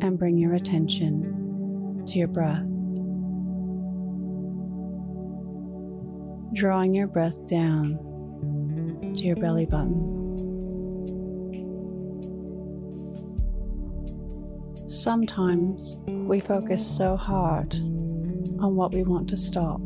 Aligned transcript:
and 0.00 0.18
bring 0.18 0.38
your 0.38 0.54
attention 0.54 2.04
to 2.06 2.18
your 2.18 2.28
breath. 2.28 2.64
Drawing 6.54 6.94
your 6.94 7.06
breath 7.06 7.46
down 7.46 7.98
to 9.16 9.24
your 9.24 9.36
belly 9.36 9.66
button. 9.66 10.16
Sometimes 14.88 16.00
we 16.06 16.40
focus 16.40 16.84
so 16.86 17.16
hard 17.16 17.74
on 17.74 18.74
what 18.74 18.92
we 18.92 19.02
want 19.02 19.28
to 19.28 19.36
stop, 19.36 19.80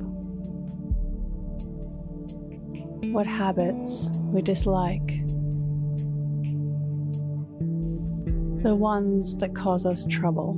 what 3.12 3.26
habits 3.26 4.08
we 4.14 4.42
dislike 4.42 5.21
the 8.62 8.76
ones 8.76 9.36
that 9.38 9.56
cause 9.56 9.84
us 9.84 10.06
trouble 10.06 10.56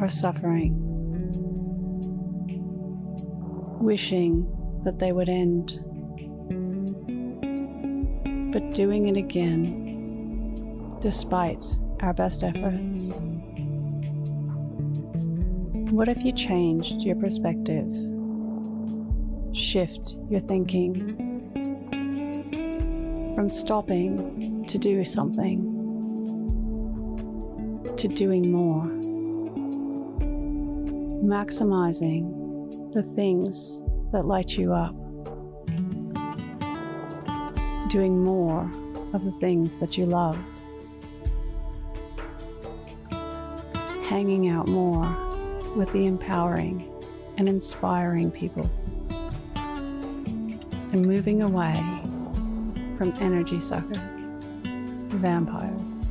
or 0.00 0.08
suffering, 0.08 0.74
wishing 3.80 4.50
that 4.84 4.98
they 4.98 5.12
would 5.12 5.28
end, 5.28 5.78
but 8.50 8.74
doing 8.74 9.08
it 9.08 9.18
again 9.18 10.96
despite 11.00 11.62
our 12.00 12.14
best 12.14 12.42
efforts. 12.42 13.20
What 15.90 16.08
if 16.08 16.24
you 16.24 16.32
changed 16.32 17.02
your 17.02 17.16
perspective? 17.16 17.94
Shift 19.54 20.16
your 20.30 20.40
thinking 20.40 21.14
from 23.34 23.50
stopping 23.50 24.64
to 24.66 24.78
do 24.78 25.04
something 25.04 25.77
to 27.98 28.06
doing 28.06 28.52
more, 28.52 28.84
maximizing 31.24 32.92
the 32.92 33.02
things 33.16 33.80
that 34.12 34.24
light 34.24 34.56
you 34.56 34.72
up, 34.72 34.94
doing 37.90 38.22
more 38.22 38.70
of 39.14 39.24
the 39.24 39.32
things 39.40 39.80
that 39.80 39.98
you 39.98 40.06
love, 40.06 40.38
hanging 44.06 44.48
out 44.48 44.68
more 44.68 45.04
with 45.74 45.92
the 45.92 46.06
empowering 46.06 46.88
and 47.36 47.48
inspiring 47.48 48.30
people, 48.30 48.70
and 49.56 51.04
moving 51.04 51.42
away 51.42 51.74
from 52.96 53.12
energy 53.20 53.58
suckers, 53.58 54.36
vampires. 55.08 56.07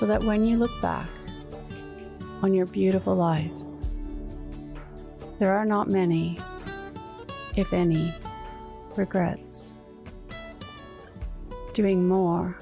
So 0.00 0.06
that 0.06 0.24
when 0.24 0.46
you 0.46 0.56
look 0.56 0.70
back 0.80 1.06
on 2.42 2.54
your 2.54 2.64
beautiful 2.64 3.14
life, 3.14 3.50
there 5.38 5.52
are 5.52 5.66
not 5.66 5.90
many, 5.90 6.38
if 7.54 7.74
any, 7.74 8.10
regrets. 8.96 9.76
Doing 11.74 12.08
more 12.08 12.58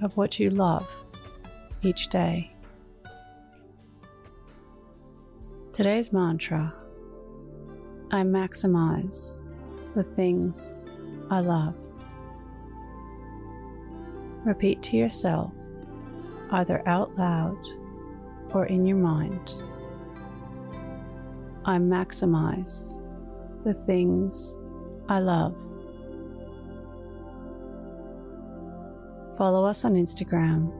of 0.00 0.16
what 0.16 0.40
you 0.40 0.48
love 0.48 0.88
each 1.82 2.08
day. 2.08 2.50
Today's 5.74 6.14
mantra 6.14 6.72
I 8.10 8.22
maximize 8.22 9.38
the 9.94 10.04
things 10.04 10.86
I 11.30 11.40
love. 11.40 11.74
Repeat 14.46 14.82
to 14.84 14.96
yourself 14.96 15.52
either 16.50 16.82
out 16.86 17.16
loud 17.16 17.58
or 18.52 18.66
in 18.66 18.86
your 18.86 18.96
mind. 18.96 19.62
I 21.64 21.76
maximize 21.76 23.00
the 23.64 23.74
things 23.86 24.56
I 25.08 25.20
love. 25.20 25.54
Follow 29.36 29.64
us 29.64 29.84
on 29.84 29.94
Instagram 29.94 30.72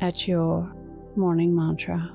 at 0.00 0.28
your 0.28 0.72
morning 1.16 1.54
mantra. 1.54 2.14